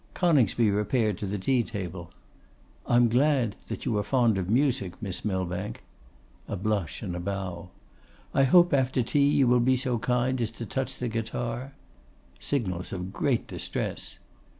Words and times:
Coningsby 0.15 0.71
repaired 0.71 1.19
to 1.19 1.27
the 1.27 1.37
tea 1.37 1.61
table. 1.61 2.09
'I 2.87 2.95
am 2.95 3.07
glad 3.07 3.55
that 3.67 3.85
you 3.85 3.95
are 3.99 4.03
fond 4.03 4.39
of 4.39 4.49
music, 4.49 4.99
Miss 4.99 5.23
Millbank.' 5.23 5.83
A 6.47 6.55
blush 6.57 7.03
and 7.03 7.15
a 7.15 7.19
bow. 7.19 7.69
'I 8.33 8.43
hope 8.45 8.73
after 8.73 9.03
tea 9.03 9.29
you 9.29 9.47
will 9.47 9.59
be 9.59 9.77
so 9.77 9.99
kind 9.99 10.41
as 10.41 10.49
to 10.49 10.65
touch 10.65 10.97
the 10.97 11.07
guitar.' 11.07 11.73
Signals 12.39 12.91
of 12.91 13.13
great 13.13 13.45
distress. 13.45 14.17